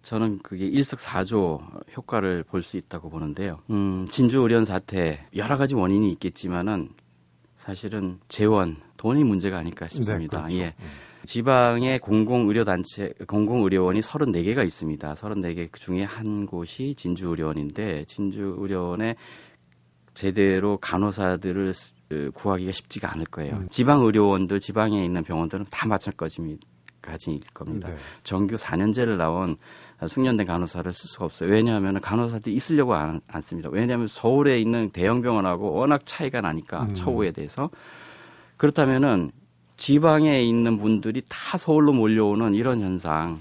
[0.06, 1.60] 저는 그게 일석사조
[1.96, 3.58] 효과를 볼 수 있다고 보는데요.
[3.70, 6.90] 음, 진주 의료원 사태 여러 가지 원인이 있겠지만은
[7.58, 10.42] 사실은 재원, 돈이 문제가 아닐까 싶습니다.
[10.42, 10.58] 그렇죠.
[10.58, 10.74] 예.
[11.24, 15.14] 지방의 공공의료단체, 공공의료원이 34개가 있습니다.
[15.14, 19.16] 34개 중에 한 곳이 진주의료원인데 진주의료원에
[20.14, 21.72] 제대로 간호사들을
[22.32, 23.56] 구하기가 쉽지가 않을 거예요.
[23.56, 23.66] 음.
[23.70, 26.58] 지방의료원들, 지방에 있는 병원들은 다 마찬가지일
[27.52, 27.88] 겁니다.
[27.90, 27.96] 네.
[28.22, 29.56] 정규 4년제를 나온
[30.06, 31.50] 숙련된 간호사를 쓸 수가 없어요.
[31.50, 33.70] 왜냐하면 간호사들이 있으려고 안, 않습니다.
[33.72, 36.94] 왜냐하면 서울에 있는 대형 병원하고 워낙 차이가 나니까 음.
[36.94, 37.70] 처우에 대해서
[38.56, 39.30] 그렇다면은
[39.76, 43.38] 지방에 있는 분들이 다 서울로 몰려오는 이런 현상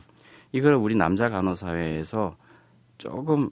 [0.51, 2.35] 이걸 우리 남자 간호사회에서
[2.97, 3.49] 조금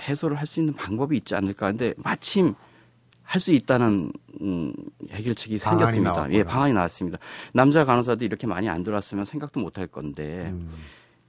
[0.00, 2.54] 해소를 할 수 있는 방법이 있지 않을까 근데 마침
[3.22, 4.72] 할 수 있다는 음,
[5.10, 6.12] 해결책이 생겼습니다.
[6.12, 6.38] 나왔구나.
[6.38, 7.18] 예, 방안이 나왔습니다.
[7.54, 10.68] 남자 간호사들이 이렇게 많이 안 들어왔으면 생각도 못 할 건데 음.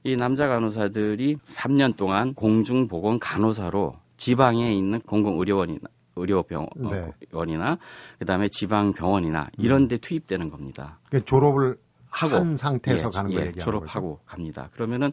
[0.04, 5.80] 이 남자 간호사들이 3년 동안 공중보건 간호사로 지방에 있는 공공의료원이나
[6.16, 7.78] 의료병원이나 네.
[8.20, 11.00] 그다음에 지방 병원이나 이런 데 투입되는 겁니다.
[11.10, 11.78] 그러니까 졸업을
[12.10, 14.70] 하고 한 상태에서 예, 가는 걸 예, 얘기하는 졸업하고 갑니다.
[14.74, 15.12] 그러면은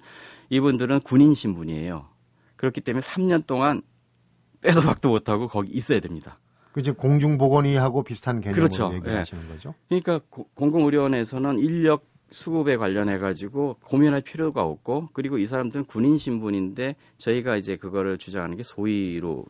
[0.51, 2.07] 이분들은 군인 신분이에요.
[2.57, 3.81] 그렇기 때문에 3년 동안
[4.61, 6.39] 빼도 박도 못하고 거기 있어야 됩니다.
[6.73, 8.93] 그 지금 공중보건의하고 비슷한 개념으로 그렇죠.
[8.95, 9.75] 얘기하시는 거죠?
[9.89, 16.97] 그러니까 고- 공공의료원에서는 인력 수급에 관련해 가지고 고민할 필요가 없고 그리고 이 사람들은 군인 신분인데
[17.19, 19.47] 저희가 이제 그거를 주장하는 게 소위로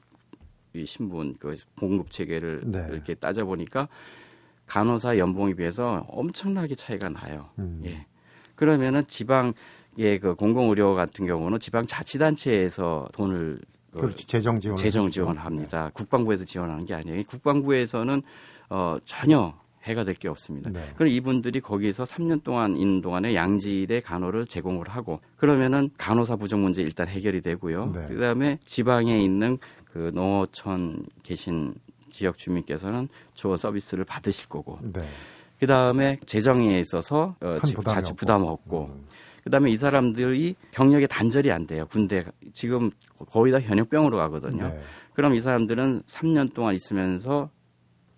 [0.74, 2.86] 이 신분 그 봉급 체계를 네.
[2.90, 3.88] 이렇게 따져 보니까
[4.66, 7.50] 간호사 연봉에 비해서 엄청나게 차이가 나요.
[7.58, 7.82] 음.
[7.84, 8.06] 예.
[8.54, 9.52] 그러면은 지방
[9.98, 13.60] 의 그 공공의료 같은 경우는 지방 자치단체에서 돈을
[13.92, 14.24] 그 그렇죠.
[14.24, 14.76] 재정 지원.
[14.76, 15.90] 재정 지원합니다.
[15.94, 17.22] 국방부에서 지원하는 게 아니에요.
[17.26, 18.22] 국방부에서는
[18.70, 19.52] 어, 전혀
[19.84, 20.70] 해가 될 게 없습니다.
[20.70, 20.90] 네.
[20.96, 26.82] 그럼 이분들이 거기서 3년 동안 있는 동안에 양질의 간호를 제공을 하고 그러면은 간호사 부족 문제
[26.82, 27.86] 일단 해결이 되고요.
[27.94, 28.04] 네.
[28.06, 31.74] 그다음에 지방에 있는 그 농어촌 계신
[32.10, 35.00] 지역 주민께서는 좋은 서비스를 받으실 거고 네.
[35.58, 37.56] 그다음에 재정에 있어서 어,
[37.94, 38.14] 자칫.
[38.16, 39.04] 부담 없고 음.
[39.44, 41.86] 그다음에 이 사람들이 경력에 단절이 안 돼요.
[41.90, 42.90] 군대 지금
[43.30, 44.68] 거의 다 현역병으로 가거든요.
[44.68, 44.80] 네.
[45.14, 47.48] 그럼 이 사람들은 3년 동안 있으면서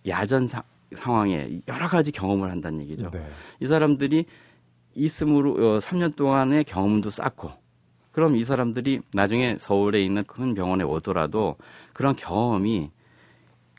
[0.08, 3.10] 야전 사- 상황에 여러 가지 경험을 한다는 얘기죠.
[3.10, 3.26] 네.
[3.60, 4.26] 이 사람들이
[4.94, 7.50] 있음으로 어, 3년 동안의 경험도 쌓고
[8.12, 11.56] 그럼 이 사람들이 나중에 서울에 있는 큰 병원에 오더라도
[11.92, 12.90] 그런 경험이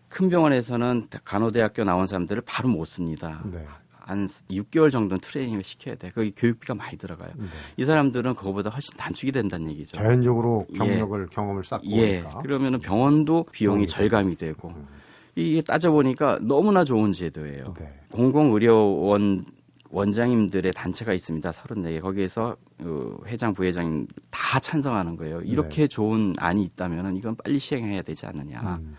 [0.10, 3.42] 큰 병원에서는 간호대학교 나온 사람들을 바로 못 씁니다.
[3.46, 3.66] 네.
[4.06, 6.10] 한 6개월 정도는 트레이닝을 시켜야 돼.
[6.10, 7.32] 거기 교육비가 많이 들어가요.
[7.36, 7.48] 네.
[7.78, 9.96] 이 사람들은 그거보다 훨씬 단축이 된다는 얘기죠.
[9.96, 10.78] 자연적으로 예.
[10.78, 12.20] 경력을 경험을 쌓고 예.
[12.20, 12.40] 오니까.
[12.40, 14.88] 그러면은 병원도 비용이 비용이 절감이 되고 음.
[15.36, 17.74] 이게 따져보니까 너무나 좋은 제도예요.
[17.80, 18.00] 네.
[18.12, 19.46] 공공의료원
[19.90, 21.52] 원장님들의 단체가 있습니다.
[21.52, 22.02] 34개.
[22.02, 25.42] 거기에서 어, 회장, 부회장님 다 찬성하는 거예요.
[25.42, 28.80] 이렇게 좋은 안이 있다면 이건 빨리 시행해야 되지 않느냐.
[28.82, 28.96] 음.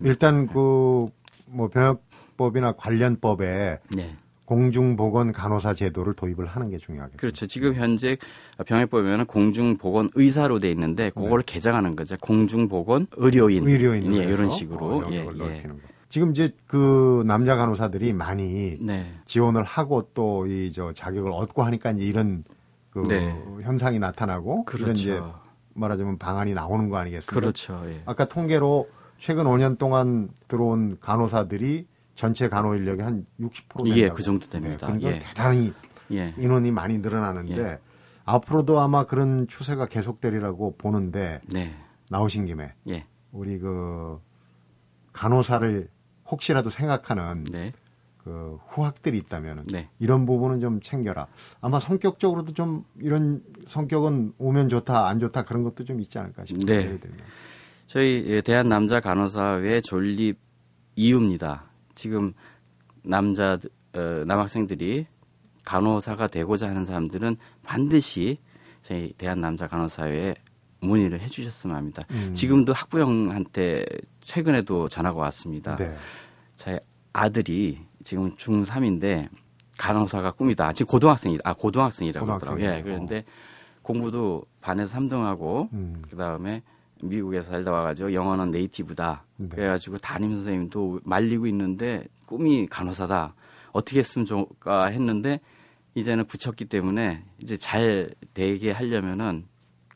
[0.00, 1.08] 일단 그
[1.48, 4.16] 뭐 병역법이나 관련법에 네.
[4.46, 7.18] 공중보건 간호사 제도를 도입을 하는 게 중요하겠죠.
[7.18, 7.46] 그렇죠.
[7.46, 8.16] 지금 현재
[8.64, 12.16] 병역법에는 공중보건 의사로 돼 있는데 그거를 개정하는 거죠.
[12.20, 13.64] 공중보건 의료인.
[13.64, 13.72] 네.
[13.72, 15.04] 의료인 예, 이런 식으로.
[15.10, 15.38] 예, 영역을 예.
[15.38, 15.82] 넓히는 거.
[16.08, 19.12] 지금 이제 그 남자 간호사들이 많이 네.
[19.26, 22.44] 지원을 하고 또 이 저 자격을 얻고 하니까 이제 이런
[22.90, 23.36] 그 네.
[23.62, 25.40] 현상이 나타나고 이런 이제 그렇죠.
[25.74, 27.34] 말하자면 방안이 나오는 거 아니겠습니까?
[27.40, 27.82] 그렇죠.
[27.86, 28.00] 예.
[28.06, 33.88] 아까 통계로 최근 5년 동안 들어온 간호사들이 전체 간호 인력의 한60% 된다고.
[33.96, 34.88] 예, 그 정도 됩니다.
[34.88, 35.18] 네, 그러니까 예.
[35.20, 35.72] 대단히
[36.10, 36.34] 예.
[36.38, 37.78] 인원이 많이 늘어나는데 예.
[38.24, 41.76] 앞으로도 아마 그런 추세가 계속되리라고 보는데 네.
[42.10, 43.06] 나오신 김에 예.
[43.30, 44.18] 우리 그
[45.12, 45.88] 간호사를
[46.28, 47.72] 혹시라도 생각하는 네.
[48.16, 49.88] 그 후학들이 있다면 네.
[50.00, 51.28] 이런 부분은 좀 챙겨라.
[51.60, 56.66] 아마 성격적으로도 좀 이런 성격은 오면 좋다 안 좋다 그런 것도 좀 있지 않을까 싶어요.
[56.66, 56.98] 네.
[57.86, 60.38] 저희 예, 대한 남자 간호사회 존립
[60.96, 61.64] 이유입니다.
[61.96, 62.32] 지금
[63.02, 63.58] 남자
[63.94, 65.06] 어, 남학생들이
[65.64, 68.38] 간호사가 되고자 하는 사람들은 반드시
[68.82, 70.36] 저희 대한 남자 간호사회에
[70.80, 72.02] 문의를 해주셨으면 합니다.
[72.10, 72.32] 음.
[72.34, 73.84] 지금도 학부형한테
[74.20, 75.74] 최근에도 전화가 왔습니다.
[75.76, 75.96] 네.
[76.54, 76.78] 제
[77.12, 79.28] 아들이 지금 중3인데
[79.78, 80.72] 간호사가 꿈이다.
[80.72, 81.42] 지금 고등학생이다.
[81.48, 82.64] 아, 고등학생이라고 하더라고요.
[82.64, 82.82] 예.
[82.82, 83.24] 그런데
[83.82, 86.02] 공부도 반에서 3등하고 음.
[86.10, 86.62] 그다음에
[87.02, 89.24] 미국에서 살다 와가지고 영어는 네이티브다.
[89.36, 89.48] 네.
[89.48, 93.34] 그래가지고 담임 선생님도 말리고 있는데 꿈이 간호사다.
[93.72, 95.40] 어떻게 했으면 좋을까 했는데
[95.94, 99.46] 이제는 붙였기 때문에 이제 잘 되게 하려면은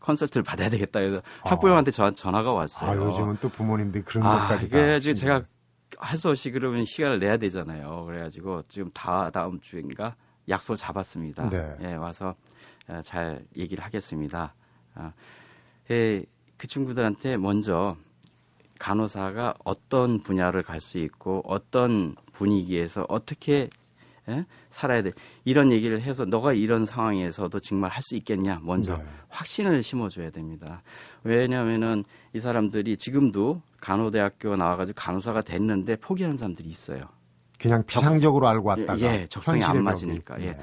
[0.00, 1.00] 컨설트를 받아야 되겠다.
[1.00, 2.90] 그래서 학부형한테 전 전화가 왔어요.
[2.90, 5.42] 아, 요즘은 또 부모님들이 그런 아, 것까지 다 그래가지고 제가
[5.98, 8.04] 할 수 없이 그러면 시간을 내야 되잖아요.
[8.04, 10.14] 그래가지고 지금 다 다음 주인가
[10.48, 11.48] 약속을 잡았습니다.
[11.50, 11.76] 네.
[11.82, 12.34] 예, 와서
[12.88, 14.54] 어, 잘 얘기를 하겠습니다.
[14.94, 15.12] 아,
[15.90, 16.24] 예,
[16.60, 17.96] 그 친구들한테 먼저
[18.78, 23.70] 간호사가 어떤 분야를 갈 수 있고 어떤 분위기에서 어떻게
[24.28, 24.44] 예?
[24.68, 25.12] 살아야 돼
[25.46, 29.04] 이런 얘기를 해서 너가 이런 상황에서도 정말 할 수 있겠냐 먼저 네.
[29.30, 30.82] 확신을 심어줘야 됩니다.
[31.24, 37.04] 왜냐하면은 이 사람들이 지금도 간호대학교 나와가지고 간호사가 됐는데 포기하는 사람들이 있어요.
[37.58, 40.52] 그냥 피상적으로 알고 왔다가 예, 적성이 안 맞으니까, 예.
[40.52, 40.58] 네.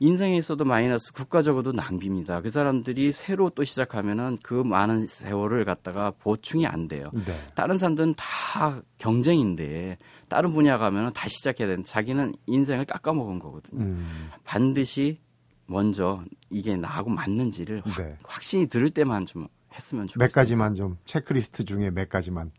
[0.00, 2.40] 인생에서도 마이너스, 국가적으로도 낭비입니다.
[2.40, 7.10] 그 사람들이 새로 또 시작하면은 그 많은 세월을 갖다가 보충이 안 돼요.
[7.12, 7.38] 네.
[7.54, 9.98] 다른 사람들은 다 경쟁인데
[10.30, 13.82] 다른 분야 가면은 다시 시작해야 되는 자기는 인생을 깎아먹은 거거든요.
[13.82, 15.20] 음, 반드시
[15.66, 18.16] 먼저 이게 나하고 맞는지를 확, 네.
[18.24, 20.26] 확신이 들을 때만 좀 했으면 좋겠어요.
[20.26, 22.52] 몇 가지만 좀 체크리스트 중에 몇 가지만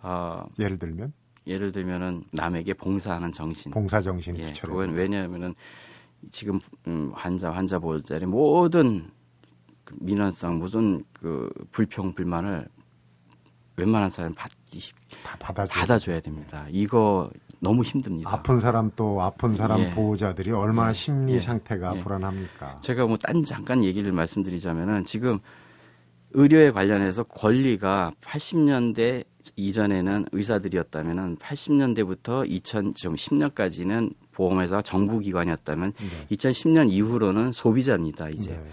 [0.00, 1.12] 어, 예를 들면
[1.46, 3.70] 예를 들면은 남에게 봉사하는 정신.
[3.70, 5.54] 봉사 정신이 예, 그건 왜냐하면은
[6.30, 9.10] 지금 음, 환자 환자 보호자의 모든
[9.84, 12.68] 그 민원성 무슨 그 불평 불만을
[13.76, 14.80] 웬만한 사람 받기
[15.22, 15.72] 다 받아줘.
[15.72, 16.66] 받아줘야 됩니다.
[16.70, 17.30] 이거
[17.60, 18.30] 너무 힘듭니다.
[18.30, 19.90] 아픈 사람 또 아픈 사람 예.
[19.90, 20.94] 보호자들이 얼마나 예.
[20.94, 21.40] 심리 예.
[21.40, 22.00] 상태가 예.
[22.02, 22.80] 불안합니까?
[22.82, 25.38] 제가 뭐 딴 잠깐 얘기를 말씀드리자면은 지금
[26.32, 29.24] 의료에 관련해서 권리가 80년대
[29.56, 36.36] 이전에는 의사들이었다면은 80년대부터 2010년까지는 보험회사 정부기관이었다면 네.
[36.36, 38.30] 2010년 이후로는 소비자입니다.
[38.30, 38.64] 이제 네.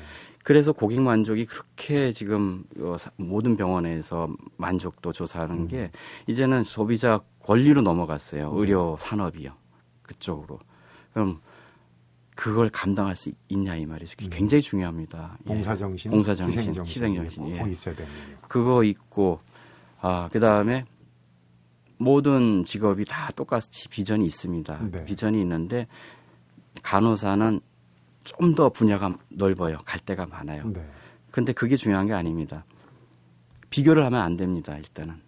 [0.43, 2.63] 그래서 고객 만족이 그렇게 지금
[3.17, 5.67] 모든 병원에서 만족도 조사하는 음.
[5.67, 5.91] 게
[6.27, 8.53] 이제는 소비자 권리로 넘어갔어요.
[8.55, 9.51] 의료 산업이요.
[10.03, 10.59] 그쪽으로.
[11.13, 11.41] 그럼
[12.37, 14.15] 그걸 감당할 수 있냐 이 말이죠.
[14.23, 14.29] 음.
[14.29, 15.37] 굉장히 중요합니다.
[15.41, 15.47] 예.
[15.47, 17.71] 봉사정신, 봉사정신, 희생정신, 희생정신, 이게 꼭 예.
[17.71, 18.37] 있어야 되는군요.
[18.47, 19.41] 그거 있고
[20.01, 20.85] 아 그 다음에
[21.97, 24.79] 모든 직업이 다 똑같이 비전이 있습니다.
[24.91, 25.05] 네.
[25.05, 25.87] 비전이 있는데
[26.83, 27.59] 간호사는
[28.23, 29.77] 좀 더 분야가 넓어요.
[29.85, 30.67] 갈 데가 많아요.
[30.67, 30.85] 네.
[31.31, 32.65] 근데 그게 중요한 게 아닙니다.
[33.69, 34.75] 비교를 하면 안 됩니다.
[34.77, 35.21] 일단은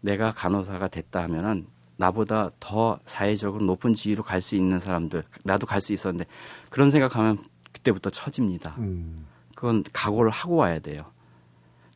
[0.00, 1.66] 내가 간호사가 됐다 하면은
[1.98, 6.26] 나보다 더 사회적으로 높은 지위로 갈 수 있는 사람들 나도 갈 수 있었는데
[6.70, 7.38] 그런 생각하면
[7.72, 8.74] 그때부터 처집니다.
[8.78, 9.26] 음.
[9.54, 11.00] 그건 각오를 하고 와야 돼요.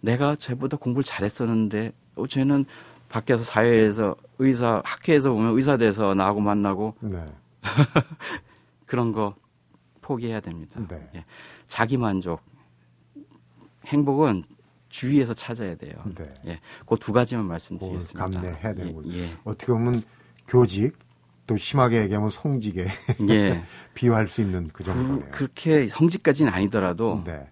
[0.03, 2.65] 내가 쟤보다 공부를 잘했었는데 어, 쟤는
[3.09, 7.25] 밖에서 사회에서 의사 학회에서 보면 의사 돼서 나하고 만나고 네.
[8.87, 9.35] 그런 거
[10.01, 10.81] 포기해야 됩니다.
[10.89, 11.09] 네.
[11.17, 11.25] 예.
[11.67, 12.41] 자기 만족,
[13.87, 14.45] 행복은
[14.89, 15.95] 주위에서 찾아야 돼요.
[16.17, 16.25] 네.
[16.47, 18.25] 예, 그 두 가지만 말씀드리겠습니다.
[18.27, 19.17] 감내해야 되는군요.
[19.17, 20.03] 예, 어떻게 보면
[20.49, 20.97] 교직
[21.47, 22.87] 또 심하게 얘기하면 성직에
[23.29, 23.33] 예.
[23.33, 23.65] 예.
[23.95, 25.21] 비유할 수 있는 그 정도네요.
[25.27, 27.49] 그, 그렇게 성직까지는 아니더라도 네.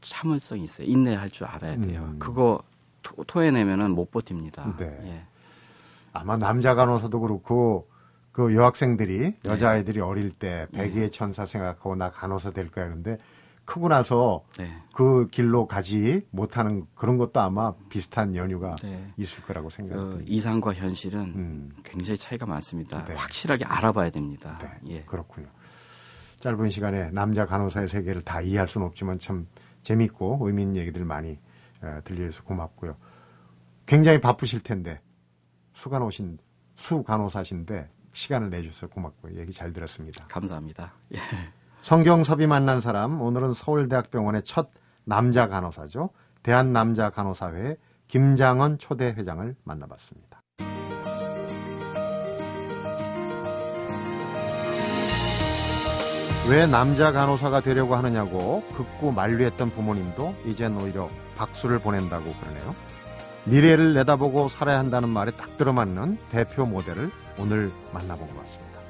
[0.00, 0.86] 참을성이 있어요.
[0.88, 2.08] 인내할 줄 알아야 돼요.
[2.12, 2.18] 음.
[2.18, 2.62] 그거
[3.02, 4.76] 토, 토해내면은 못 버팁니다.
[4.78, 5.00] 네.
[5.04, 5.22] 예.
[6.12, 7.88] 아마 남자 간호사도 그렇고
[8.32, 13.18] 그 여학생들이 여자 아이들이 어릴 때 백의의 천사 생각하고 나 간호사 될 거야 근데
[13.64, 14.68] 크고 나서 네.
[14.94, 19.12] 그 길로 가지 못하는 그런 것도 아마 비슷한 연유가 네.
[19.16, 20.24] 있을 거라고 그 생각합니다.
[20.26, 23.04] 이상과 현실은 음, 굉장히 차이가 많습니다.
[23.04, 23.14] 네.
[23.14, 24.58] 확실하게 알아봐야 됩니다.
[24.60, 25.02] 네, 예.
[25.02, 25.46] 그렇군요.
[26.40, 29.46] 짧은 시간에 남자 간호사의 세계를 다 이해할 수는 없지만 참
[29.82, 31.36] 재밌고 의미 있는 얘기들 많이 어,
[32.04, 32.96] 들려줘서 고맙고요.
[33.86, 35.00] 굉장히 바쁘실 텐데
[35.74, 36.38] 수간호신
[36.76, 39.38] 수 간호사신데 시간을 내주셔서 고맙고요.
[39.38, 40.26] 얘기 잘 들었습니다.
[40.26, 40.92] 감사합니다.
[41.14, 41.18] 예.
[41.80, 44.70] 성경섭이 만난 사람 오늘은 서울대학병원의 첫
[45.04, 46.10] 남자 간호사죠.
[46.42, 47.76] 대한남자간호사회
[48.08, 50.29] 김장원 초대 회장을 만나봤습니다.
[56.50, 62.74] 왜 남자 간호사가 되려고 하느냐고 극구 만류했던 부모님도 이젠 오히려 박수를 보낸다고 그러네요.
[63.44, 68.80] 미래를 내다보고 살아야 한다는 말에 딱 들어맞는 대표 모델을 오늘 만나본 것 같습니다.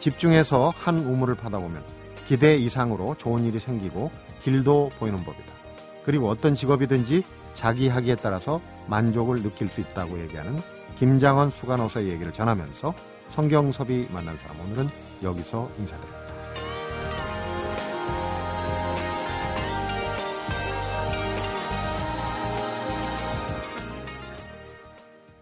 [0.00, 1.82] 집중해서 한 우물을 파다 보면
[2.26, 4.10] 기대 이상으로 좋은 일이 생기고
[4.42, 5.50] 길도 보이는 법이다.
[6.04, 10.58] 그리고 어떤 직업이든지 자기 하기에 따라서 만족을 느낄 수 있다고 얘기하는
[10.98, 12.92] 김장원 수간호사의 얘기를 전하면서
[13.30, 14.90] 성경섭이 만난 사람 오늘은
[15.22, 16.17] 여기서 인사드립니다.